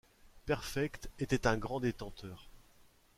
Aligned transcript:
Perfect 0.47 1.11
était 1.19 1.45
un 1.45 1.57
grand 1.59 1.79
détenteur. 1.79 2.49